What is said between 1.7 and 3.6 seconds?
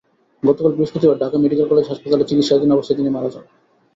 হাসপাতালে চিকিৎসাধীন অবস্থায় তিনি মারা যান।